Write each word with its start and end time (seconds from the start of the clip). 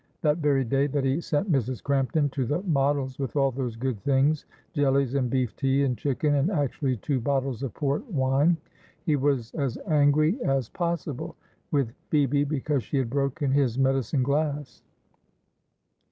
That 0.23 0.39
very 0.39 0.63
day 0.63 0.87
that 0.87 1.03
he 1.03 1.21
sent 1.21 1.51
Mrs. 1.51 1.83
Crampton 1.83 2.29
to 2.29 2.43
the 2.47 2.63
Models 2.63 3.19
with 3.19 3.35
all 3.35 3.51
those 3.51 3.75
good 3.75 3.99
things 4.01 4.47
jellies 4.73 5.13
and 5.13 5.29
beef 5.29 5.55
tea 5.55 5.83
and 5.83 5.95
chicken 5.95 6.33
and 6.33 6.49
actually 6.49 6.97
two 6.97 7.19
bottles 7.19 7.61
of 7.61 7.71
port 7.75 8.11
wine 8.11 8.57
he 9.05 9.15
was 9.15 9.53
as 9.53 9.77
angry 9.85 10.43
as 10.43 10.69
possible 10.69 11.35
with 11.69 11.93
Phoebe, 12.09 12.43
because 12.45 12.81
she 12.83 12.97
had 12.97 13.11
broken 13.11 13.51
his 13.51 13.77
medicine 13.77 14.23
glass. 14.23 14.81